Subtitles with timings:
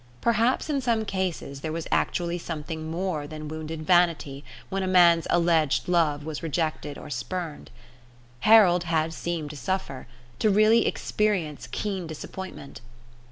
[0.19, 5.27] Perhaps in some cases there was actually something more than wounded vanity when a man's
[5.29, 7.69] alleged love was rejected or spurned.
[8.39, 10.07] Harold had seemed to suffer,
[10.39, 12.81] to really experience keen disappointment.